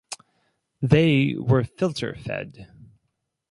[0.81, 2.67] They were filter fed.